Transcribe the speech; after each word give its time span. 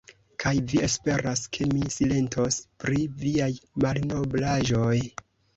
Kaj 0.43 0.53
vi 0.71 0.79
esperas, 0.85 1.43
ke 1.57 1.67
mi 1.73 1.91
silentos 1.97 2.59
pri 2.85 3.05
viaj 3.25 3.51
malnoblaĵoj! 3.85 4.99